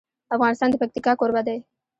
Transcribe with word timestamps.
افغانستان 0.35 0.69
د 0.71 0.75
پکتیکا 0.81 1.13
کوربه 1.19 1.41
دی. 1.47 1.57